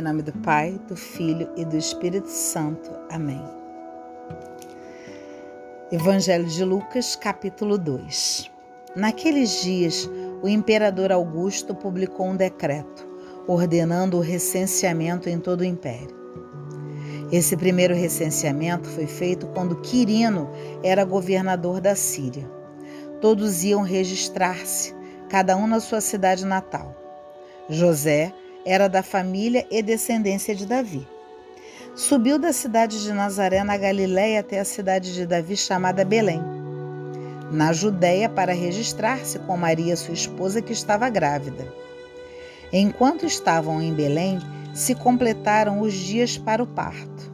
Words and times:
Em 0.00 0.02
nome 0.02 0.22
do 0.22 0.32
Pai, 0.32 0.80
do 0.88 0.96
Filho 0.96 1.46
e 1.58 1.62
do 1.62 1.76
Espírito 1.76 2.30
Santo. 2.30 2.90
Amém. 3.10 3.44
Evangelho 5.92 6.46
de 6.46 6.64
Lucas, 6.64 7.14
capítulo 7.14 7.76
2. 7.76 8.50
Naqueles 8.96 9.60
dias, 9.60 10.08
o 10.42 10.48
imperador 10.48 11.12
Augusto 11.12 11.74
publicou 11.74 12.28
um 12.28 12.34
decreto 12.34 13.06
ordenando 13.46 14.16
o 14.16 14.20
recenseamento 14.20 15.28
em 15.28 15.38
todo 15.38 15.60
o 15.60 15.66
império. 15.66 16.16
Esse 17.30 17.54
primeiro 17.54 17.94
recenseamento 17.94 18.88
foi 18.88 19.06
feito 19.06 19.48
quando 19.48 19.82
Quirino 19.82 20.48
era 20.82 21.04
governador 21.04 21.78
da 21.78 21.94
Síria. 21.94 22.50
Todos 23.20 23.64
iam 23.64 23.82
registrar-se, 23.82 24.94
cada 25.28 25.58
um 25.58 25.66
na 25.66 25.78
sua 25.78 26.00
cidade 26.00 26.46
natal. 26.46 26.96
José 27.68 28.32
era 28.64 28.88
da 28.88 29.02
família 29.02 29.66
e 29.70 29.82
descendência 29.82 30.54
de 30.54 30.66
Davi. 30.66 31.06
Subiu 31.94 32.38
da 32.38 32.52
cidade 32.52 33.02
de 33.02 33.12
Nazaré, 33.12 33.64
na 33.64 33.76
Galiléia, 33.76 34.40
até 34.40 34.60
a 34.60 34.64
cidade 34.64 35.12
de 35.14 35.26
Davi, 35.26 35.56
chamada 35.56 36.04
Belém, 36.04 36.40
na 37.50 37.72
Judéia, 37.72 38.28
para 38.28 38.52
registrar-se 38.52 39.38
com 39.40 39.56
Maria, 39.56 39.96
sua 39.96 40.14
esposa, 40.14 40.62
que 40.62 40.72
estava 40.72 41.08
grávida. 41.08 41.66
Enquanto 42.72 43.26
estavam 43.26 43.82
em 43.82 43.92
Belém, 43.92 44.38
se 44.72 44.94
completaram 44.94 45.80
os 45.80 45.92
dias 45.92 46.38
para 46.38 46.62
o 46.62 46.66
parto, 46.66 47.32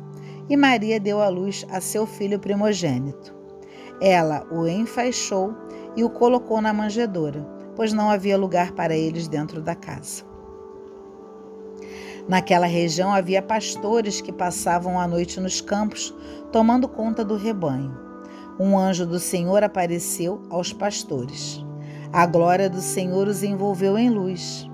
e 0.48 0.56
Maria 0.56 0.98
deu 0.98 1.20
à 1.20 1.28
luz 1.28 1.66
a 1.70 1.80
seu 1.80 2.06
filho 2.06 2.38
primogênito. 2.38 3.34
Ela 4.00 4.46
o 4.50 4.66
enfaixou 4.66 5.54
e 5.95 6.02
o 6.02 6.10
colocou 6.10 6.60
na 6.62 6.72
manjedoura, 6.72 7.46
pois 7.74 7.92
não 7.92 8.10
havia 8.10 8.38
lugar 8.38 8.72
para 8.72 8.96
eles 8.96 9.28
dentro 9.28 9.60
da 9.60 9.74
casa. 9.74 10.35
Naquela 12.29 12.66
região 12.66 13.13
havia 13.13 13.41
pastores 13.41 14.21
que 14.21 14.32
passavam 14.32 14.99
a 14.99 15.07
noite 15.07 15.38
nos 15.38 15.60
campos, 15.60 16.13
tomando 16.51 16.88
conta 16.88 17.24
do 17.24 17.37
rebanho. 17.37 17.96
Um 18.59 18.77
anjo 18.77 19.07
do 19.07 19.21
Senhor 19.21 19.63
apareceu 19.63 20.43
aos 20.51 20.73
pastores. 20.73 21.65
A 22.13 22.27
glória 22.27 22.69
do 22.69 22.80
Senhor 22.80 23.29
os 23.29 23.43
envolveu 23.43 23.97
em 23.97 24.10
luz, 24.10 24.69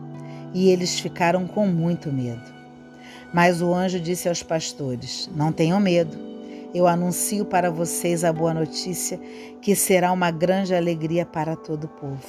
e 0.55 0.71
eles 0.71 0.99
ficaram 0.99 1.47
com 1.47 1.67
muito 1.67 2.11
medo. 2.11 2.53
Mas 3.35 3.61
o 3.61 3.75
anjo 3.75 4.01
disse 4.01 4.29
aos 4.29 4.43
pastores: 4.43 5.29
Não 5.35 5.53
tenham 5.53 5.81
medo. 5.81 6.17
Eu 6.75 6.87
anuncio 6.87 7.45
para 7.45 7.71
vocês 7.71 8.25
a 8.25 8.33
boa 8.33 8.55
notícia, 8.55 9.21
que 9.61 9.77
será 9.77 10.11
uma 10.11 10.31
grande 10.31 10.75
alegria 10.75 11.27
para 11.27 11.55
todo 11.55 11.85
o 11.85 11.89
povo. 11.89 12.27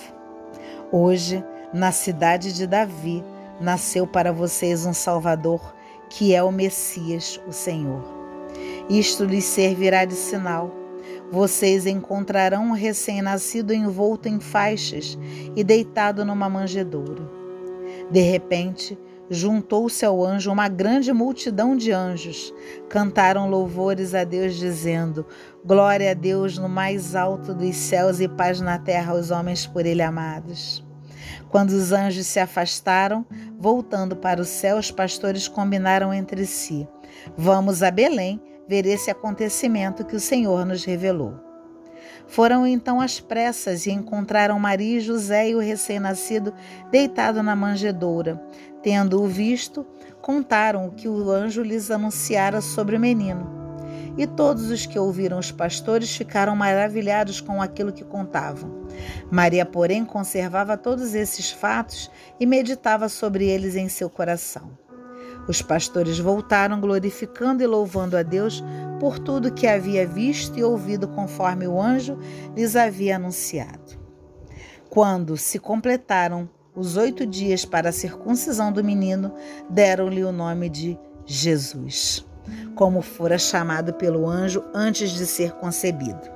Hoje, 0.92 1.44
na 1.74 1.92
cidade 1.94 2.54
de 2.54 2.68
Davi, 2.68 3.24
nasceu 3.60 4.06
para 4.08 4.32
vocês 4.32 4.86
um 4.86 4.94
Salvador, 4.94 5.74
que 6.10 6.36
é 6.36 6.44
o 6.44 6.52
Messias, 6.52 7.40
o 7.48 7.52
Senhor. 7.52 8.04
Isto 8.90 9.24
lhes 9.24 9.46
servirá 9.46 10.06
de 10.06 10.16
sinal. 10.16 10.72
Vocês 11.32 11.86
encontrarão 11.86 12.66
um 12.66 12.72
recém-nascido 12.74 13.74
envolto 13.74 14.28
em 14.28 14.40
faixas 14.40 15.18
e 15.56 15.64
deitado 15.64 16.24
numa 16.24 16.50
manjedoura. 16.50 17.28
De 18.12 18.22
repente, 18.22 18.98
juntou-se 19.30 20.06
ao 20.06 20.24
anjo 20.24 20.52
uma 20.52 20.68
grande 20.68 21.12
multidão 21.12 21.76
de 21.76 21.92
anjos. 21.92 22.54
Cantaram 22.90 23.50
louvores 23.50 24.14
a 24.14 24.24
Deus, 24.24 24.56
dizendo: 24.56 25.26
Glória 25.66 26.12
a 26.12 26.14
Deus 26.14 26.58
no 26.58 26.70
mais 26.70 27.16
alto 27.16 27.54
dos 27.54 27.76
céus 27.76 28.20
e 28.20 28.28
paz 28.28 28.62
na 28.62 28.78
terra 28.78 29.14
aos 29.14 29.32
homens 29.32 29.66
por 29.66 29.86
Ele 29.86 30.02
amados. 30.02 30.84
Quando 31.54 31.70
os 31.70 31.92
anjos 31.92 32.26
se 32.26 32.40
afastaram, 32.40 33.24
voltando 33.60 34.16
para 34.16 34.42
o 34.42 34.44
céu, 34.44 34.76
os 34.80 34.90
pastores 34.90 35.48
combinaram 35.48 36.12
entre 36.12 36.48
si: 36.48 36.88
Vamos 37.38 37.84
a 37.84 37.92
Belém 37.92 38.42
ver 38.68 38.88
esse 38.88 39.12
acontecimento 39.12 40.04
que 40.04 40.16
o 40.16 40.20
Senhor 40.20 40.66
nos 40.66 40.84
revelou. 40.84 41.36
Foram 42.26 42.66
então 42.66 43.00
às 43.00 43.20
pressas 43.20 43.86
e 43.86 43.92
encontraram 43.92 44.58
Maria 44.58 44.98
e 44.98 45.00
José 45.00 45.50
e 45.50 45.56
o 45.56 45.60
recém-nascido 45.60 46.52
deitado 46.90 47.44
na 47.44 47.56
manjedoura. 47.56 48.44
Tendo-o 48.82 49.28
visto, 49.28 49.86
contaram 50.24 50.88
o 50.88 50.92
que 50.92 51.08
o 51.08 51.30
anjo 51.30 51.62
lhes 51.62 51.92
anunciara 51.92 52.62
sobre 52.62 52.96
o 52.96 53.00
menino. 53.00 53.63
E 54.18 54.28
todos 54.28 54.70
os 54.70 54.86
que 54.86 55.00
ouviram 55.00 55.40
os 55.40 55.52
pastores 55.52 56.16
ficaram 56.16 56.56
maravilhados 56.56 57.42
com 57.42 57.62
aquilo 57.62 57.92
que 57.92 58.04
contavam. 58.04 58.86
Maria, 59.32 59.66
porém, 59.66 60.06
conservava 60.06 60.78
todos 60.78 61.16
esses 61.16 61.52
fatos 61.52 62.12
e 62.40 62.46
meditava 62.46 63.10
sobre 63.10 63.48
eles 63.48 63.76
em 63.76 63.90
seu 63.90 64.10
coração. 64.10 64.78
Os 65.48 65.62
pastores 65.62 66.20
voltaram 66.20 66.80
glorificando 66.80 67.64
e 67.64 67.68
louvando 67.68 68.16
a 68.16 68.24
Deus 68.24 68.64
por 69.00 69.20
tudo 69.20 69.52
que 69.52 69.68
havia 69.68 70.08
visto 70.08 70.58
e 70.58 70.64
ouvido 70.64 71.08
conforme 71.08 71.68
o 71.68 71.82
anjo 71.82 72.18
lhes 72.56 72.76
havia 72.76 73.16
anunciado. 73.16 74.00
Quando 74.90 75.36
se 75.36 75.58
completaram 75.58 76.48
os 76.76 76.98
oito 76.98 77.26
dias 77.26 77.66
para 77.66 77.90
a 77.90 77.94
circuncisão 77.94 78.72
do 78.72 78.84
menino, 78.84 79.34
deram-lhe 79.70 80.24
o 80.24 80.32
nome 80.32 80.70
de 80.70 80.98
Jesus 81.26 82.26
como 82.76 83.02
fora 83.02 83.38
chamado 83.38 83.94
pelo 83.94 84.28
anjo 84.28 84.64
antes 84.74 85.12
de 85.12 85.26
ser 85.26 85.54
concebido. 85.54 86.32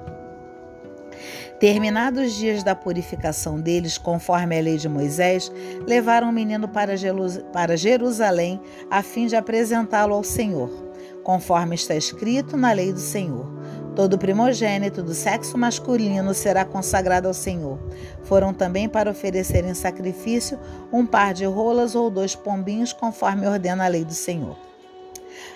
Terminados 1.59 2.27
os 2.27 2.33
dias 2.33 2.61
da 2.61 2.75
purificação 2.75 3.59
deles, 3.59 3.97
conforme 3.97 4.57
a 4.57 4.61
lei 4.61 4.77
de 4.77 4.87
Moisés, 4.87 5.51
levaram 5.87 6.29
o 6.29 6.31
menino 6.31 6.67
para 6.67 7.75
Jerusalém 7.75 8.61
a 8.91 9.01
fim 9.01 9.25
de 9.25 9.35
apresentá-lo 9.35 10.13
ao 10.13 10.23
Senhor, 10.23 10.69
conforme 11.23 11.73
está 11.73 11.95
escrito 11.95 12.55
na 12.55 12.71
lei 12.73 12.93
do 12.93 12.99
Senhor. 12.99 13.57
Todo 13.95 14.19
primogênito 14.19 15.01
do 15.01 15.15
sexo 15.15 15.57
masculino 15.57 16.31
será 16.31 16.63
consagrado 16.63 17.27
ao 17.27 17.33
Senhor. 17.33 17.79
Foram 18.21 18.53
também 18.53 18.87
para 18.87 19.09
oferecer 19.09 19.65
em 19.65 19.73
sacrifício 19.73 20.59
um 20.93 21.03
par 21.03 21.33
de 21.33 21.45
rolas 21.45 21.95
ou 21.95 22.11
dois 22.11 22.35
pombinhos, 22.35 22.93
conforme 22.93 23.47
ordena 23.47 23.85
a 23.85 23.87
lei 23.87 24.05
do 24.05 24.13
Senhor. 24.13 24.66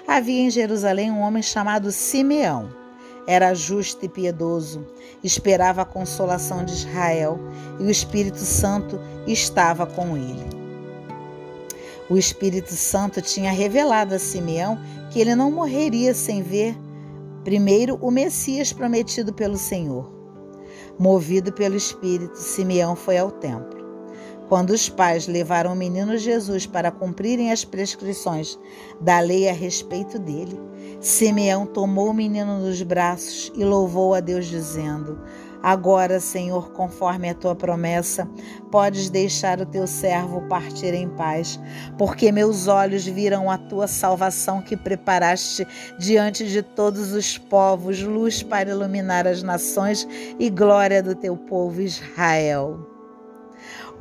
Havia 0.08 0.42
em 0.42 0.50
Jerusalém 0.50 1.12
um 1.12 1.22
homem 1.22 1.44
chamado 1.44 1.92
Simeão. 1.92 2.69
Era 3.28 3.53
justo 3.53 4.03
e 4.03 4.09
piedoso, 4.09 4.86
esperava 5.24 5.84
a 5.84 5.86
consolação 5.86 6.66
de 6.66 6.74
Israel 6.74 7.40
e 7.80 7.84
o 7.84 7.90
Espírito 7.90 8.40
Santo 8.40 9.00
estava 9.28 9.86
com 9.86 10.18
ele. 10.18 10.50
O 12.09 12.18
Espírito 12.18 12.74
Santo 12.74 13.22
tinha 13.22 13.52
revelado 13.52 14.16
a 14.16 14.20
Simeão 14.20 14.78
que 15.12 15.20
ele 15.20 15.36
não 15.36 15.52
morreria 15.52 16.14
sem 16.14 16.41
ver 16.41 16.75
primeiro 17.44 17.97
o 18.02 18.12
Messias 18.12 18.74
prometido 18.74 19.34
pelo 19.34 19.58
Senhor. 19.58 20.12
Movido 21.00 21.52
pelo 21.52 21.75
Espírito, 21.75 22.38
Simeão 22.38 22.96
foi 22.96 23.18
ao 23.18 23.31
templo. 23.31 23.81
Quando 24.51 24.72
os 24.72 24.89
pais 24.89 25.28
levaram 25.28 25.72
o 25.72 25.75
menino 25.78 26.17
Jesus 26.17 26.66
para 26.66 26.91
cumprirem 26.91 27.53
as 27.53 27.63
prescrições 27.63 28.59
da 29.00 29.22
lei 29.22 29.47
a 29.47 29.53
respeito 29.53 30.19
dele, 30.19 30.59
Simeão 31.00 31.66
tomou 31.66 32.09
o 32.09 32.13
menino 32.13 32.59
nos 32.59 32.81
braços 32.81 33.50
e 33.56 33.63
louvou 33.63 34.13
a 34.13 34.19
Deus, 34.19 34.47
dizendo: 34.47 35.22
Agora, 35.63 36.19
Senhor, 36.19 36.73
conforme 36.73 37.29
a 37.29 37.34
tua 37.34 37.56
promessa, 37.56 38.28
podes 38.69 39.09
deixar 39.09 39.61
o 39.61 39.66
teu 39.66 39.88
servo 39.88 40.41
partir 40.50 40.94
em 40.94 41.07
paz, 41.07 41.57
porque 41.97 42.29
meus 42.29 42.67
olhos 42.67 43.06
viram 43.06 43.50
a 43.50 43.57
tua 43.57 43.88
salvação 43.88 44.61
que 44.61 44.75
preparaste 44.75 45.66
diante 45.97 46.45
de 46.45 46.61
todos 46.61 47.13
os 47.13 47.38
povos, 47.38 48.01
luz 48.01 48.44
para 48.44 48.72
iluminar 48.72 49.25
as 49.25 49.41
nações 49.41 50.06
e 50.38 50.50
glória 50.50 51.01
do 51.01 51.16
teu 51.16 51.38
povo 51.38 51.79
Israel. 51.79 52.91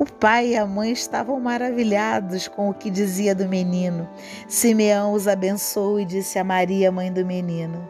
O 0.01 0.05
pai 0.05 0.53
e 0.53 0.57
a 0.57 0.65
mãe 0.65 0.91
estavam 0.91 1.39
maravilhados 1.39 2.47
com 2.47 2.71
o 2.71 2.73
que 2.73 2.89
dizia 2.89 3.35
do 3.35 3.47
menino. 3.47 4.09
Simeão 4.47 5.13
os 5.13 5.27
abençoou 5.27 5.99
e 5.99 6.05
disse 6.05 6.39
a 6.39 6.43
Maria, 6.43 6.91
mãe 6.91 7.13
do 7.13 7.23
menino: 7.23 7.87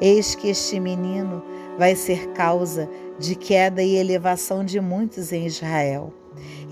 Eis 0.00 0.34
que 0.34 0.48
este 0.48 0.80
menino 0.80 1.44
vai 1.78 1.94
ser 1.94 2.32
causa 2.32 2.90
de 3.20 3.36
queda 3.36 3.84
e 3.84 3.94
elevação 3.94 4.64
de 4.64 4.80
muitos 4.80 5.30
em 5.30 5.46
Israel. 5.46 6.12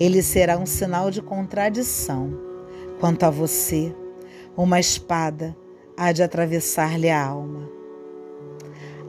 Ele 0.01 0.21
será 0.21 0.59
um 0.59 0.67
sinal 0.67 1.13
de 1.13 1.23
contradição. 1.23 2.37
Quanto 2.99 3.23
a 3.23 3.31
você, 3.31 3.95
uma 4.57 4.81
espada 4.81 5.57
há 5.97 6.11
de 6.11 6.25
atravessar-lhe 6.25 7.09
a 7.09 7.25
alma. 7.25 7.71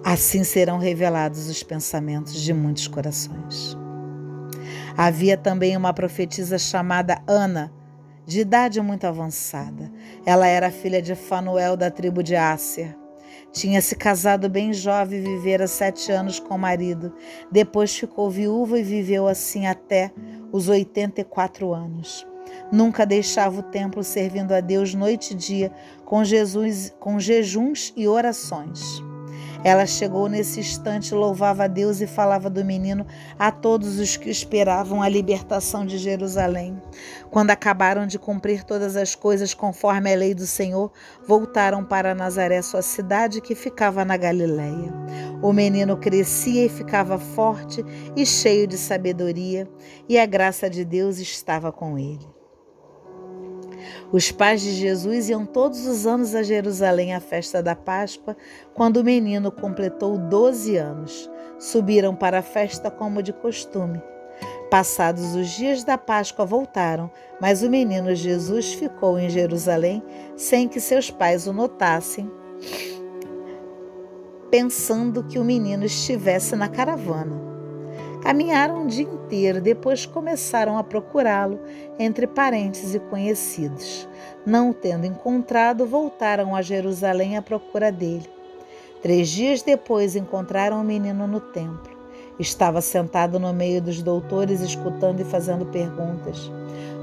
Assim 0.04 0.44
serão 0.44 0.78
revelados 0.78 1.50
os 1.50 1.64
pensamentos 1.64 2.40
de 2.40 2.54
muitos 2.54 2.88
corações. 2.88 3.76
Havia 4.98 5.38
também 5.38 5.76
uma 5.76 5.94
profetisa 5.94 6.58
chamada 6.58 7.22
Ana, 7.28 7.72
de 8.26 8.42
idade 8.42 8.82
muito 8.82 9.06
avançada. 9.06 9.92
Ela 10.26 10.48
era 10.48 10.72
filha 10.72 11.02
de 11.02 11.16
Fanuel 11.16 11.76
da 11.76 11.92
tribo 11.92 12.24
de 12.24 12.36
Ácer. 12.36 12.96
Tinha 13.52 13.82
se 13.82 13.96
casado 13.96 14.50
bem 14.50 14.74
jovem 14.74 15.20
e 15.20 15.24
vivera 15.24 15.68
sete 15.68 16.12
anos 16.12 16.40
com 16.40 16.56
o 16.56 16.60
marido. 16.60 17.14
Depois 17.52 17.96
ficou 17.96 18.30
viúva 18.30 18.80
e 18.80 18.84
viveu 18.84 19.28
assim 19.28 19.68
até 19.68 20.12
os 20.52 20.70
84 20.70 21.72
anos. 21.72 22.26
Nunca 22.72 23.06
deixava 23.06 23.60
o 23.60 23.64
templo 23.64 24.04
servindo 24.04 24.54
a 24.54 24.60
Deus 24.60 24.94
noite 24.94 25.34
e 25.34 25.36
dia, 25.36 25.72
com 26.04 26.24
Jesus, 26.24 26.94
com 27.00 27.20
jejuns 27.20 27.94
e 27.96 28.08
orações. 28.08 29.04
Ela 29.64 29.86
chegou 29.86 30.28
nesse 30.28 30.60
instante, 30.60 31.14
louvava 31.14 31.64
a 31.64 31.68
Deus 31.68 32.02
e 32.02 32.08
falava 32.08 32.50
do 32.50 32.66
menino 32.66 33.06
a 33.40 33.52
todos 33.52 33.98
os 34.00 34.18
que 34.18 34.30
esperavam 34.30 35.02
a 35.02 35.08
libertação 35.08 35.86
de 35.86 35.98
Jerusalém. 35.98 36.82
Quando 37.32 37.52
acabaram 37.52 38.06
de 38.06 38.20
cumprir 38.20 38.64
todas 38.64 38.96
as 38.96 39.16
coisas 39.16 39.54
conforme 39.54 40.12
a 40.12 40.18
lei 40.18 40.34
do 40.34 40.46
Senhor, 40.46 40.92
voltaram 41.26 41.84
para 41.84 42.14
Nazaré, 42.14 42.62
sua 42.62 42.82
cidade 42.82 43.42
que 43.42 43.56
ficava 43.56 44.04
na 44.04 44.18
Galiléia. 44.18 44.94
O 45.42 45.54
menino 45.54 45.98
crescia 45.98 46.66
e 46.66 46.70
ficava 46.70 47.18
forte 47.18 47.84
e 48.16 48.26
cheio 48.26 48.68
de 48.68 48.78
sabedoria, 48.78 49.68
e 50.10 50.20
a 50.20 50.26
graça 50.26 50.70
de 50.70 50.84
Deus 50.84 51.20
estava 51.20 51.72
com 51.72 51.98
ele. 51.98 52.43
Os 54.12 54.32
pais 54.32 54.62
de 54.62 54.72
Jesus 54.72 55.30
iam 55.30 55.46
todos 55.46 55.86
os 55.86 56.06
anos 56.06 56.36
a 56.36 56.44
Jerusalém 56.44 57.14
à 57.14 57.20
festa 57.20 57.62
da 57.62 57.76
Páscoa, 57.76 58.36
quando 58.74 58.98
o 58.98 59.04
menino 59.04 59.52
completou 59.52 60.18
12 60.18 60.78
anos. 60.78 61.30
Subiram 61.60 62.16
para 62.16 62.40
a 62.40 62.44
festa 62.44 62.92
como 62.92 63.24
de 63.24 63.32
costume. 63.32 64.02
Passados 64.70 65.36
os 65.36 65.50
dias 65.50 65.84
da 65.84 65.98
Páscoa 65.98 66.46
voltaram, 66.46 67.12
mas 67.40 67.62
o 67.62 67.70
menino 67.70 68.16
Jesus 68.16 68.74
ficou 68.74 69.20
em 69.20 69.30
Jerusalém 69.30 70.04
sem 70.36 70.68
que 70.68 70.80
seus 70.80 71.12
pais 71.12 71.46
o 71.46 71.54
notassem, 71.54 72.30
pensando 74.50 75.24
que 75.24 75.38
o 75.38 75.44
menino 75.44 75.86
estivesse 75.86 76.56
na 76.56 76.68
caravana. 76.68 77.53
Caminharam 78.24 78.84
um 78.84 78.88
dia 78.88 79.04
inteiro, 79.04 79.60
depois 79.60 80.06
começaram 80.06 80.78
a 80.78 80.84
procurá-lo 80.84 81.60
entre 82.00 82.26
parentes 82.26 82.96
e 82.96 83.00
conhecidos. 83.00 84.08
Não 84.46 84.70
o 84.70 84.74
tendo 84.74 85.06
encontrado, 85.06 85.86
voltaram 85.86 86.56
a 86.56 86.62
Jerusalém 86.62 87.36
à 87.36 87.42
procura 87.42 87.92
dele. 87.92 88.26
Três 89.02 89.28
dias 89.28 89.62
depois 89.62 90.16
encontraram 90.16 90.80
o 90.80 90.86
menino 90.86 91.28
no 91.28 91.42
templo. 91.42 91.92
Estava 92.40 92.80
sentado 92.80 93.38
no 93.38 93.54
meio 93.54 93.82
dos 93.82 94.02
doutores, 94.02 94.62
escutando 94.62 95.20
e 95.20 95.26
fazendo 95.26 95.66
perguntas. 95.66 96.50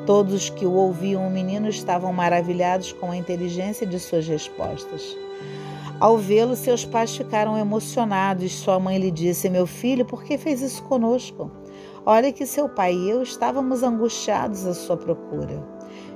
Todos 0.06 0.48
que 0.48 0.64
o 0.64 0.72
ouviam 0.72 1.26
o 1.26 1.30
menino 1.30 1.68
estavam 1.68 2.14
maravilhados 2.14 2.94
com 2.94 3.10
a 3.10 3.16
inteligência 3.16 3.86
de 3.86 4.00
suas 4.00 4.26
respostas. 4.26 5.14
Ao 6.00 6.16
vê-lo, 6.16 6.56
seus 6.56 6.82
pais 6.82 7.14
ficaram 7.14 7.58
emocionados. 7.58 8.52
Sua 8.52 8.80
mãe 8.80 8.96
lhe 8.96 9.10
disse: 9.10 9.50
Meu 9.50 9.66
filho, 9.66 10.06
por 10.06 10.24
que 10.24 10.38
fez 10.38 10.62
isso 10.62 10.82
conosco? 10.84 11.50
Olha 12.06 12.32
que 12.32 12.46
seu 12.46 12.70
pai 12.70 12.94
e 12.94 13.10
eu 13.10 13.22
estávamos 13.22 13.82
angustiados 13.82 14.66
à 14.66 14.72
sua 14.72 14.96
procura. 14.96 15.62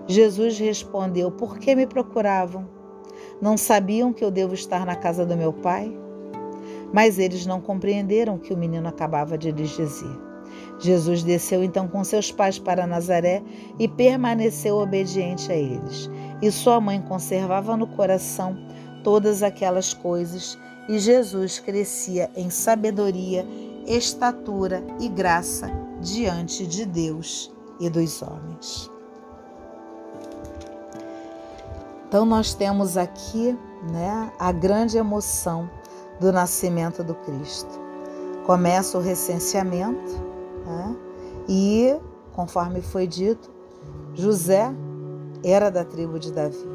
Jesus 0.06 0.58
respondeu: 0.58 1.31
Por 1.31 1.58
que 1.58 1.76
me 1.76 1.86
procuravam? 1.86 2.66
Não 3.42 3.58
sabiam 3.58 4.10
que 4.10 4.25
eu 4.25 4.31
devo 4.31 4.54
estar 4.54 4.86
na 4.86 4.96
casa 4.96 5.26
do 5.26 5.36
meu 5.36 5.52
pai? 5.52 5.94
Mas 6.90 7.19
eles 7.19 7.44
não 7.44 7.60
compreenderam 7.60 8.36
o 8.36 8.38
que 8.38 8.54
o 8.54 8.56
menino 8.56 8.88
acabava 8.88 9.36
de 9.36 9.50
lhes 9.50 9.76
dizer. 9.76 10.19
Jesus 10.78 11.22
desceu 11.22 11.62
então 11.62 11.86
com 11.88 12.02
seus 12.02 12.32
pais 12.32 12.58
para 12.58 12.86
Nazaré 12.86 13.42
e 13.78 13.86
permaneceu 13.86 14.76
obediente 14.76 15.52
a 15.52 15.56
eles. 15.56 16.10
E 16.40 16.50
sua 16.50 16.81
mãe 16.81 17.02
conservava 17.02 17.76
no 17.76 17.86
coração 17.86 18.56
todas 19.05 19.43
aquelas 19.43 19.95
coisas, 19.95 20.59
e 20.89 20.99
Jesus 20.99 21.61
crescia 21.61 22.31
em 22.35 22.51
sabedoria, 22.51 23.47
estatura 23.87 24.83
e 24.99 25.09
graça 25.09 25.71
diante 26.01 26.67
de 26.67 26.85
Deus 26.85 27.55
e 27.79 27.89
dos 27.89 28.23
homens. 28.23 28.91
Então 32.09 32.25
nós 32.25 32.55
temos 32.55 32.97
aqui, 32.97 33.56
né, 33.93 34.33
a 34.39 34.53
grande 34.53 34.97
emoção 34.97 35.69
do 36.21 36.33
nascimento 36.33 37.03
do 37.03 37.15
Cristo. 37.15 37.81
Começa 38.47 38.97
o 38.97 39.01
recenseamento, 39.01 40.12
né, 40.65 40.97
e 41.49 41.97
conforme 42.33 42.81
foi 42.81 43.06
dito, 43.06 43.51
José 44.15 44.73
era 45.43 45.71
da 45.71 45.85
tribo 45.85 46.19
de 46.19 46.33
Davi. 46.33 46.74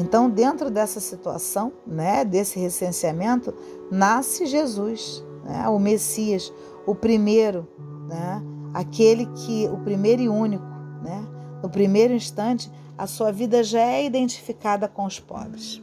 Então, 0.00 0.30
dentro 0.30 0.70
dessa 0.70 1.00
situação, 1.00 1.72
né, 1.84 2.24
desse 2.24 2.56
recenseamento, 2.60 3.52
nasce 3.90 4.46
Jesus, 4.46 5.24
né, 5.44 5.68
o 5.68 5.76
Messias, 5.76 6.52
o 6.86 6.94
primeiro, 6.94 7.66
né, 8.08 8.40
aquele 8.72 9.26
que, 9.26 9.66
o 9.66 9.78
primeiro 9.78 10.22
e 10.22 10.28
único, 10.28 10.64
né, 11.02 11.26
no 11.60 11.68
primeiro 11.68 12.14
instante, 12.14 12.70
a 12.96 13.08
sua 13.08 13.32
vida 13.32 13.64
já 13.64 13.80
é 13.80 14.04
identificada 14.04 14.86
com 14.86 15.04
os 15.04 15.18
pobres. 15.18 15.82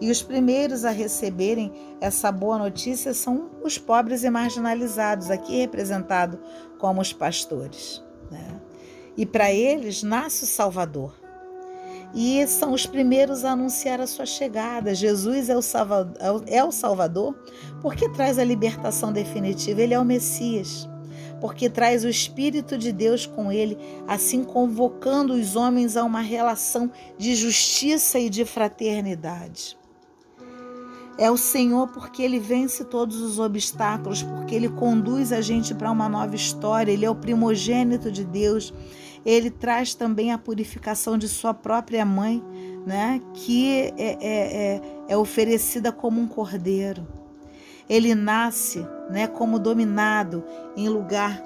E 0.00 0.08
os 0.08 0.22
primeiros 0.22 0.84
a 0.84 0.90
receberem 0.90 1.72
essa 2.00 2.30
boa 2.30 2.56
notícia 2.56 3.12
são 3.12 3.50
os 3.64 3.76
pobres 3.76 4.22
e 4.22 4.30
marginalizados, 4.30 5.30
aqui 5.30 5.58
representados 5.58 6.38
como 6.78 7.00
os 7.00 7.12
pastores. 7.12 8.02
Né? 8.30 8.60
E 9.16 9.26
para 9.26 9.52
eles 9.52 10.04
nasce 10.04 10.44
o 10.44 10.46
Salvador 10.46 11.21
e 12.14 12.46
são 12.46 12.72
os 12.72 12.84
primeiros 12.84 13.44
a 13.44 13.52
anunciar 13.52 14.00
a 14.00 14.06
sua 14.06 14.26
chegada. 14.26 14.94
Jesus 14.94 15.48
é 15.48 15.56
o, 15.56 15.62
Salvador, 15.62 16.44
é 16.46 16.62
o 16.62 16.70
Salvador 16.70 17.34
porque 17.80 18.08
traz 18.10 18.38
a 18.38 18.44
libertação 18.44 19.12
definitiva, 19.12 19.80
ele 19.80 19.94
é 19.94 19.98
o 19.98 20.04
Messias. 20.04 20.88
Porque 21.40 21.68
traz 21.68 22.04
o 22.04 22.08
Espírito 22.08 22.78
de 22.78 22.92
Deus 22.92 23.26
com 23.26 23.50
ele, 23.50 23.76
assim 24.06 24.44
convocando 24.44 25.34
os 25.34 25.56
homens 25.56 25.96
a 25.96 26.04
uma 26.04 26.20
relação 26.20 26.90
de 27.18 27.34
justiça 27.34 28.18
e 28.18 28.30
de 28.30 28.44
fraternidade. 28.44 29.76
É 31.18 31.30
o 31.30 31.36
Senhor 31.36 31.88
porque 31.88 32.22
Ele 32.22 32.38
vence 32.38 32.84
todos 32.84 33.20
os 33.20 33.38
obstáculos, 33.38 34.22
porque 34.22 34.54
Ele 34.54 34.68
conduz 34.68 35.32
a 35.32 35.40
gente 35.40 35.74
para 35.74 35.90
uma 35.90 36.08
nova 36.08 36.34
história. 36.34 36.90
Ele 36.90 37.04
é 37.04 37.10
o 37.10 37.14
primogênito 37.14 38.10
de 38.10 38.24
Deus 38.24 38.72
ele 39.24 39.50
traz 39.50 39.94
também 39.94 40.32
a 40.32 40.38
purificação 40.38 41.16
de 41.16 41.28
sua 41.28 41.54
própria 41.54 42.04
mãe, 42.04 42.42
né, 42.86 43.20
que 43.34 43.68
é, 43.68 43.94
é, 43.98 44.16
é, 44.20 44.82
é 45.08 45.16
oferecida 45.16 45.92
como 45.92 46.20
um 46.20 46.26
cordeiro. 46.26 47.06
Ele 47.88 48.14
nasce 48.14 48.86
né, 49.10 49.26
como 49.26 49.58
dominado 49.58 50.44
em 50.76 50.88
lugar 50.88 51.42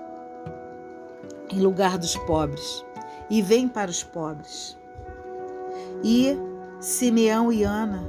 em 1.50 1.61
lugar 1.61 1.96
dos 1.96 2.17
pobres 2.17 2.84
e 3.30 3.40
vem 3.40 3.68
para 3.68 3.90
os 3.90 4.02
pobres. 4.02 4.76
E 6.02 6.37
Simeão 6.80 7.52
e 7.52 7.62
Ana, 7.62 8.09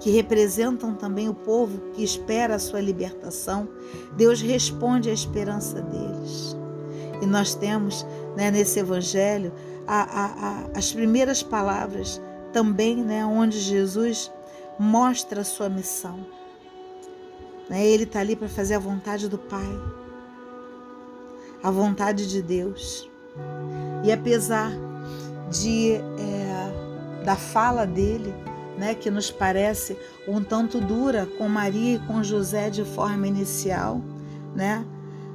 que 0.00 0.10
representam 0.10 0.94
também 0.94 1.28
o 1.28 1.34
povo 1.34 1.92
que 1.92 2.02
espera 2.02 2.54
a 2.54 2.58
sua 2.58 2.80
libertação, 2.80 3.68
Deus 4.16 4.40
responde 4.40 5.10
à 5.10 5.12
esperança 5.12 5.80
deles. 5.82 6.56
E 7.20 7.26
nós 7.26 7.54
temos 7.54 8.06
né, 8.36 8.50
nesse 8.50 8.78
evangelho 8.78 9.52
a, 9.86 10.02
a, 10.02 10.26
a, 10.26 10.78
as 10.78 10.92
primeiras 10.92 11.42
palavras 11.42 12.20
também, 12.52 12.96
né, 12.96 13.24
onde 13.24 13.58
Jesus 13.58 14.30
mostra 14.78 15.40
a 15.40 15.44
sua 15.44 15.68
missão. 15.68 16.26
Né, 17.68 17.86
ele 17.86 18.04
está 18.04 18.20
ali 18.20 18.36
para 18.36 18.48
fazer 18.48 18.74
a 18.74 18.78
vontade 18.78 19.28
do 19.28 19.38
Pai, 19.38 19.68
a 21.62 21.70
vontade 21.70 22.28
de 22.28 22.40
Deus. 22.40 23.08
E 24.04 24.12
apesar 24.12 24.70
de 25.50 25.94
é, 25.94 27.24
da 27.24 27.36
fala 27.36 27.86
dele, 27.86 28.32
né, 28.78 28.94
que 28.94 29.10
nos 29.10 29.30
parece 29.30 29.98
um 30.26 30.42
tanto 30.42 30.80
dura 30.80 31.26
com 31.36 31.48
Maria 31.48 31.96
e 31.96 32.06
com 32.06 32.22
José 32.22 32.70
de 32.70 32.84
forma 32.84 33.26
inicial, 33.26 34.00
né? 34.54 34.84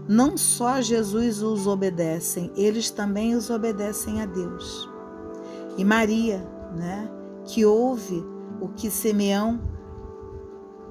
Não 0.07 0.35
só 0.35 0.81
Jesus 0.81 1.41
os 1.41 1.65
obedecem, 1.65 2.51
eles 2.55 2.89
também 2.89 3.35
os 3.35 3.49
obedecem 3.49 4.21
a 4.21 4.25
Deus. 4.25 4.89
E 5.77 5.85
Maria, 5.85 6.45
né, 6.75 7.09
que 7.45 7.65
ouve 7.65 8.23
o 8.59 8.67
que 8.67 8.89
Simeão 8.89 9.59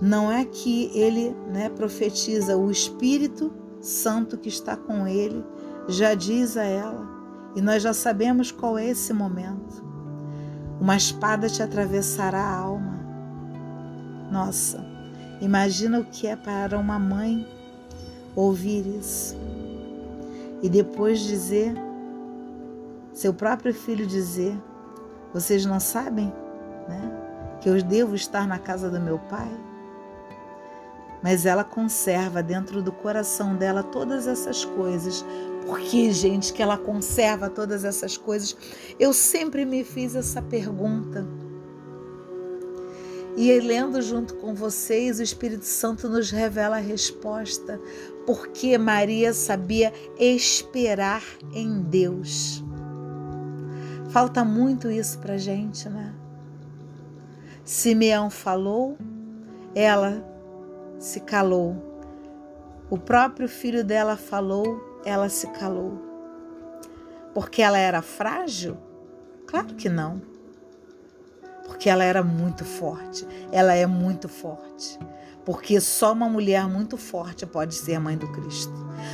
não 0.00 0.32
é 0.32 0.44
que 0.44 0.90
ele, 0.94 1.36
né, 1.52 1.68
profetiza 1.68 2.56
o 2.56 2.70
Espírito 2.70 3.52
Santo 3.80 4.38
que 4.38 4.48
está 4.48 4.76
com 4.76 5.06
ele, 5.06 5.44
já 5.88 6.14
diz 6.14 6.56
a 6.56 6.64
ela, 6.64 7.06
e 7.54 7.60
nós 7.60 7.82
já 7.82 7.92
sabemos 7.92 8.50
qual 8.50 8.78
é 8.78 8.88
esse 8.88 9.12
momento. 9.12 9.84
Uma 10.80 10.96
espada 10.96 11.48
te 11.48 11.62
atravessará 11.62 12.40
a 12.40 12.56
alma. 12.56 12.98
Nossa, 14.30 14.84
imagina 15.40 16.00
o 16.00 16.04
que 16.04 16.26
é 16.26 16.34
para 16.34 16.78
uma 16.78 16.98
mãe 16.98 17.46
ouvir 18.34 18.86
isso. 18.86 19.36
E 20.62 20.68
depois 20.68 21.20
dizer, 21.20 21.74
seu 23.12 23.34
próprio 23.34 23.74
filho 23.74 24.06
dizer: 24.06 24.56
Vocês 25.32 25.66
não 25.66 25.80
sabem 25.80 26.32
né, 26.88 27.58
que 27.60 27.68
eu 27.68 27.82
devo 27.82 28.14
estar 28.14 28.46
na 28.46 28.58
casa 28.58 28.88
do 28.88 29.00
meu 29.00 29.18
pai? 29.18 29.50
Mas 31.22 31.46
ela 31.46 31.62
conserva 31.62 32.42
dentro 32.42 32.82
do 32.82 32.90
coração 32.90 33.54
dela 33.54 33.82
todas 33.82 34.26
essas 34.26 34.64
coisas, 34.64 35.24
Por 35.64 35.78
que, 35.78 36.10
gente, 36.10 36.52
que 36.52 36.60
ela 36.60 36.76
conserva 36.76 37.48
todas 37.48 37.84
essas 37.84 38.16
coisas? 38.16 38.56
Eu 38.98 39.12
sempre 39.12 39.64
me 39.64 39.84
fiz 39.84 40.16
essa 40.16 40.42
pergunta. 40.42 41.24
E 43.36 43.58
lendo 43.60 44.02
junto 44.02 44.34
com 44.34 44.54
vocês, 44.54 45.18
o 45.18 45.22
Espírito 45.22 45.64
Santo 45.64 46.08
nos 46.08 46.30
revela 46.30 46.76
a 46.76 46.80
resposta, 46.80 47.80
porque 48.26 48.76
Maria 48.76 49.32
sabia 49.32 49.92
esperar 50.18 51.22
em 51.54 51.80
Deus. 51.80 52.62
Falta 54.10 54.44
muito 54.44 54.90
isso 54.90 55.18
para 55.18 55.38
gente, 55.38 55.88
né? 55.88 56.14
Simeão 57.64 58.28
falou, 58.28 58.98
ela 59.74 60.22
se 60.98 61.20
calou. 61.20 61.74
O 62.90 62.98
próprio 62.98 63.48
filho 63.48 63.82
dela 63.82 64.16
falou, 64.16 65.00
ela 65.06 65.30
se 65.30 65.46
calou. 65.52 65.98
Porque 67.32 67.62
ela 67.62 67.78
era 67.78 68.02
frágil? 68.02 68.76
Claro 69.46 69.74
que 69.74 69.88
não. 69.88 70.31
Porque 71.64 71.88
ela 71.88 72.04
era 72.04 72.22
muito 72.22 72.64
forte. 72.64 73.26
Ela 73.50 73.74
é 73.74 73.86
muito 73.86 74.28
forte 74.28 74.98
porque 75.44 75.80
só 75.80 76.12
uma 76.12 76.28
mulher 76.28 76.68
muito 76.68 76.96
forte 76.96 77.44
pode 77.44 77.74
ser 77.74 77.98
mãe 77.98 78.16
do 78.16 78.30
Cristo. 78.30 78.72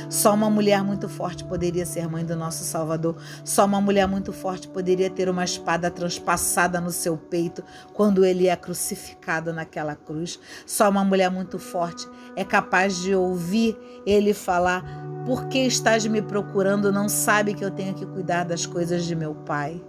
Só 0.09 0.33
uma 0.33 0.49
mulher 0.49 0.83
muito 0.83 1.09
forte 1.09 1.43
poderia 1.43 1.85
ser 1.85 2.07
mãe 2.07 2.23
do 2.23 2.35
nosso 2.35 2.63
Salvador. 2.63 3.15
Só 3.43 3.65
uma 3.65 3.81
mulher 3.81 4.07
muito 4.07 4.31
forte 4.31 4.67
poderia 4.67 5.09
ter 5.09 5.27
uma 5.27 5.43
espada 5.43 5.89
transpassada 5.89 6.79
no 6.79 6.91
seu 6.91 7.17
peito 7.17 7.63
quando 7.93 8.23
ele 8.23 8.47
é 8.47 8.55
crucificado 8.55 9.51
naquela 9.51 9.95
cruz. 9.95 10.39
Só 10.65 10.89
uma 10.89 11.03
mulher 11.03 11.31
muito 11.31 11.57
forte 11.57 12.07
é 12.35 12.45
capaz 12.45 12.97
de 13.01 13.15
ouvir 13.15 13.75
ele 14.05 14.33
falar: 14.33 14.83
Por 15.25 15.47
que 15.47 15.59
estás 15.59 16.05
me 16.05 16.21
procurando? 16.21 16.91
Não 16.91 17.09
sabe 17.09 17.55
que 17.55 17.65
eu 17.65 17.71
tenho 17.71 17.95
que 17.95 18.05
cuidar 18.05 18.43
das 18.43 18.67
coisas 18.67 19.05
de 19.05 19.15
meu 19.15 19.33
pai. 19.33 19.81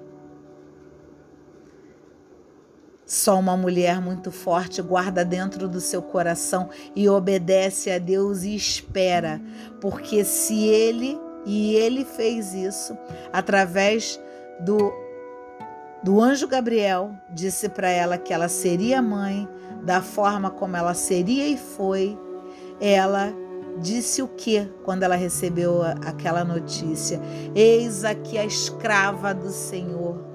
Só 3.11 3.41
uma 3.41 3.57
mulher 3.57 4.01
muito 4.01 4.31
forte 4.31 4.81
guarda 4.81 5.25
dentro 5.25 5.67
do 5.67 5.81
seu 5.81 6.01
coração 6.01 6.71
e 6.95 7.09
obedece 7.09 7.91
a 7.91 7.99
Deus 7.99 8.45
e 8.45 8.55
espera, 8.55 9.43
porque 9.81 10.25
se 10.25 10.69
ele 10.69 11.19
e 11.45 11.75
ele 11.75 12.05
fez 12.05 12.55
isso 12.55 12.97
através 13.33 14.21
do 14.61 14.93
do 16.05 16.21
anjo 16.21 16.47
Gabriel, 16.47 17.11
disse 17.29 17.69
para 17.69 17.91
ela 17.91 18.17
que 18.17 18.33
ela 18.33 18.49
seria 18.49 19.03
mãe, 19.03 19.49
da 19.83 20.01
forma 20.01 20.49
como 20.49 20.77
ela 20.77 20.95
seria 20.95 21.49
e 21.49 21.57
foi. 21.57 22.17
Ela 22.81 23.35
disse 23.81 24.23
o 24.23 24.29
que 24.29 24.71
quando 24.85 25.03
ela 25.03 25.17
recebeu 25.17 25.83
aquela 26.07 26.45
notícia? 26.45 27.21
Eis 27.57 28.05
aqui 28.05 28.39
a 28.39 28.45
escrava 28.45 29.35
do 29.35 29.51
Senhor 29.51 30.30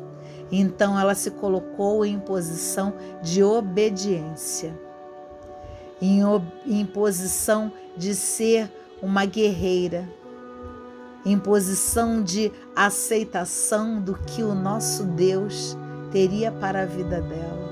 então 0.52 1.00
ela 1.00 1.16
se 1.16 1.32
colocou 1.32 2.06
em 2.06 2.20
posição 2.20 2.94
de 3.22 3.44
obediência, 3.44 4.78
em, 6.02 6.22
em 6.66 6.86
posição 6.86 7.72
de 7.98 8.14
ser 8.14 8.72
uma 9.02 9.26
guerreira, 9.26 10.08
em 11.26 11.40
posição 11.40 12.22
de 12.22 12.52
aceitação 12.76 14.00
do 14.00 14.14
que 14.14 14.44
o 14.44 14.54
nosso 14.54 15.04
Deus 15.04 15.76
teria 16.12 16.52
para 16.52 16.84
a 16.84 16.86
vida 16.86 17.20
dela. 17.22 17.66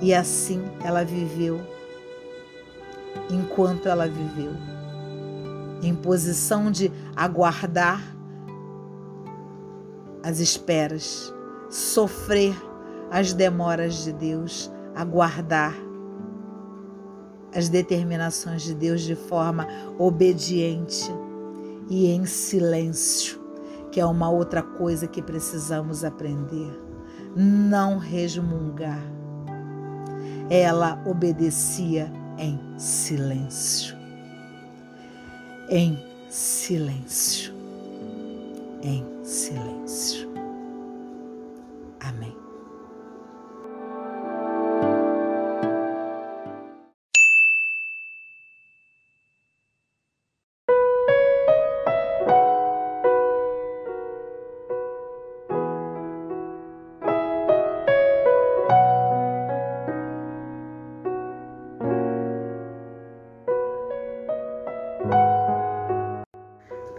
E 0.00 0.14
assim 0.14 0.64
ela 0.82 1.04
viveu, 1.04 1.60
enquanto 3.30 3.88
ela 3.88 4.08
viveu, 4.08 4.52
em 5.82 5.94
posição 5.94 6.70
de 6.70 6.90
aguardar 7.14 8.00
as 10.22 10.38
esperas 10.38 11.32
sofrer 11.72 12.54
as 13.10 13.32
demoras 13.32 14.04
de 14.04 14.12
Deus, 14.12 14.70
aguardar 14.94 15.74
as 17.54 17.68
determinações 17.68 18.62
de 18.62 18.74
Deus 18.74 19.00
de 19.00 19.14
forma 19.14 19.66
obediente 19.98 21.10
e 21.88 22.10
em 22.10 22.26
silêncio, 22.26 23.40
que 23.90 23.98
é 23.98 24.06
uma 24.06 24.30
outra 24.30 24.62
coisa 24.62 25.06
que 25.06 25.22
precisamos 25.22 26.04
aprender. 26.04 26.78
Não 27.34 27.96
resmungar. 27.96 29.02
Ela 30.50 31.02
obedecia 31.06 32.12
em 32.36 32.60
silêncio. 32.78 33.96
Em 35.70 35.98
silêncio. 36.28 37.54
Em 38.82 39.06
silêncio. 39.22 40.32
Amém. 42.12 42.41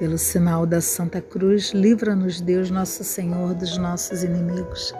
Pelo 0.03 0.17
sinal 0.17 0.65
da 0.65 0.81
Santa 0.81 1.21
Cruz, 1.21 1.71
livra-nos 1.71 2.41
Deus 2.41 2.69
Nosso 2.69 3.05
Senhor 3.05 3.53
dos 3.53 3.77
nossos 3.77 4.21
inimigos. 4.21 4.93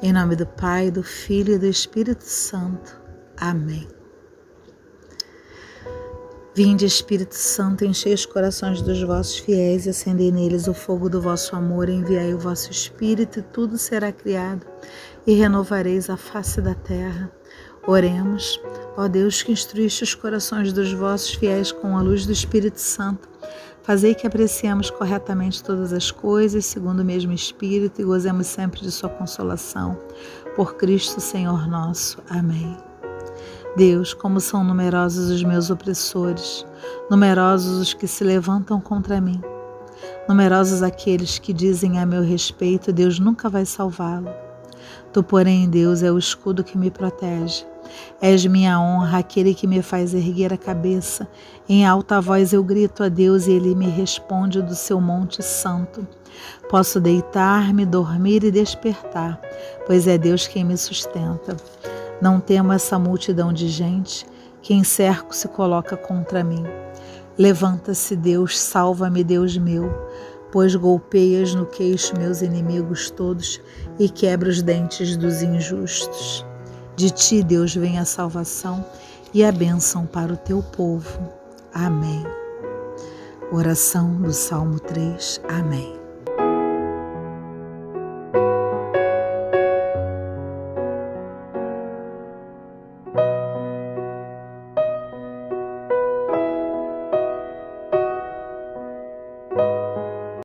Em 0.00 0.12
nome 0.12 0.36
do 0.36 0.46
Pai, 0.46 0.92
do 0.92 1.02
Filho 1.02 1.54
e 1.54 1.58
do 1.58 1.66
Espírito 1.66 2.22
Santo. 2.22 2.96
Amém. 3.36 3.88
Vinde, 6.54 6.86
Espírito 6.86 7.34
Santo, 7.34 7.84
enchei 7.84 8.14
os 8.14 8.24
corações 8.24 8.80
dos 8.80 9.02
vossos 9.02 9.40
fiéis 9.40 9.86
e 9.86 9.90
acendei 9.90 10.30
neles 10.30 10.68
o 10.68 10.72
fogo 10.72 11.10
do 11.10 11.20
vosso 11.20 11.56
amor. 11.56 11.88
Enviai 11.88 12.32
o 12.32 12.38
vosso 12.38 12.70
Espírito 12.70 13.40
e 13.40 13.42
tudo 13.42 13.76
será 13.76 14.12
criado 14.12 14.64
e 15.26 15.34
renovareis 15.34 16.08
a 16.08 16.16
face 16.16 16.60
da 16.60 16.76
terra. 16.76 17.28
Oremos, 17.88 18.60
ó 18.96 19.08
Deus 19.08 19.42
que 19.42 19.50
instruíste 19.50 20.04
os 20.04 20.14
corações 20.14 20.72
dos 20.72 20.92
vossos 20.92 21.34
fiéis 21.34 21.72
com 21.72 21.98
a 21.98 22.02
luz 22.02 22.24
do 22.24 22.30
Espírito 22.30 22.80
Santo 22.80 23.33
Fazei 23.84 24.14
que 24.14 24.26
apreciemos 24.26 24.88
corretamente 24.88 25.62
todas 25.62 25.92
as 25.92 26.10
coisas, 26.10 26.64
segundo 26.64 27.00
o 27.00 27.04
mesmo 27.04 27.34
Espírito, 27.34 28.00
e 28.00 28.04
gozemos 28.04 28.46
sempre 28.46 28.80
de 28.80 28.90
Sua 28.90 29.10
consolação. 29.10 29.98
Por 30.56 30.76
Cristo, 30.76 31.20
Senhor 31.20 31.68
nosso. 31.68 32.16
Amém. 32.30 32.74
Deus, 33.76 34.14
como 34.14 34.40
são 34.40 34.64
numerosos 34.64 35.30
os 35.30 35.42
meus 35.44 35.68
opressores, 35.68 36.64
numerosos 37.10 37.78
os 37.78 37.92
que 37.92 38.06
se 38.06 38.24
levantam 38.24 38.80
contra 38.80 39.20
mim, 39.20 39.42
numerosos 40.26 40.82
aqueles 40.82 41.38
que 41.38 41.52
dizem 41.52 41.98
a 41.98 42.06
meu 42.06 42.22
respeito: 42.22 42.90
Deus 42.90 43.18
nunca 43.18 43.50
vai 43.50 43.66
salvá-lo. 43.66 44.43
Tu, 45.12 45.22
porém, 45.22 45.68
Deus, 45.68 46.02
é 46.02 46.10
o 46.10 46.18
escudo 46.18 46.64
que 46.64 46.76
me 46.76 46.90
protege. 46.90 47.64
És 48.20 48.44
minha 48.46 48.80
honra, 48.80 49.18
aquele 49.18 49.54
que 49.54 49.66
me 49.66 49.82
faz 49.82 50.14
erguer 50.14 50.52
a 50.52 50.56
cabeça. 50.56 51.28
Em 51.68 51.86
alta 51.86 52.20
voz 52.20 52.52
eu 52.52 52.62
grito 52.62 53.02
a 53.02 53.08
Deus 53.08 53.46
e 53.46 53.52
ele 53.52 53.74
me 53.74 53.86
responde 53.86 54.60
do 54.60 54.74
seu 54.74 55.00
monte 55.00 55.42
santo. 55.42 56.06
Posso 56.68 57.00
deitar-me, 57.00 57.86
dormir 57.86 58.42
e 58.42 58.50
despertar, 58.50 59.40
pois 59.86 60.08
é 60.08 60.18
Deus 60.18 60.46
quem 60.46 60.64
me 60.64 60.76
sustenta. 60.76 61.56
Não 62.20 62.40
temo 62.40 62.72
essa 62.72 62.98
multidão 62.98 63.52
de 63.52 63.68
gente 63.68 64.26
que 64.62 64.74
em 64.74 64.82
cerco 64.82 65.34
se 65.34 65.46
coloca 65.48 65.96
contra 65.96 66.42
mim. 66.42 66.64
Levanta-se, 67.36 68.16
Deus, 68.16 68.58
salva-me, 68.58 69.22
Deus 69.22 69.56
meu, 69.58 69.92
pois 70.54 70.76
golpeias 70.76 71.52
no 71.52 71.66
queixo 71.66 72.16
meus 72.16 72.40
inimigos 72.40 73.10
todos 73.10 73.60
e 73.98 74.08
quebra 74.08 74.48
os 74.48 74.62
dentes 74.62 75.16
dos 75.16 75.42
injustos. 75.42 76.46
De 76.94 77.10
ti, 77.10 77.42
Deus, 77.42 77.74
vem 77.74 77.98
a 77.98 78.04
salvação 78.04 78.86
e 79.32 79.42
a 79.42 79.50
bênção 79.50 80.06
para 80.06 80.32
o 80.32 80.36
teu 80.36 80.62
povo. 80.62 81.28
Amém. 81.74 82.24
Oração 83.50 84.14
do 84.22 84.32
Salmo 84.32 84.78
3. 84.78 85.40
Amém. 85.48 86.03